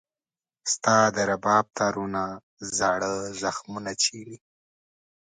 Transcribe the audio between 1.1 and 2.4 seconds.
د رباب تارونه